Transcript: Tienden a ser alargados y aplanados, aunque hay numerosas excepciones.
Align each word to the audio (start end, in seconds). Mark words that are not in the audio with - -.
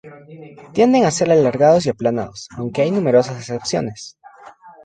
Tienden 0.73 1.05
a 1.05 1.11
ser 1.11 1.29
alargados 1.31 1.85
y 1.85 1.89
aplanados, 1.91 2.47
aunque 2.57 2.81
hay 2.81 2.89
numerosas 2.89 3.37
excepciones. 3.37 4.17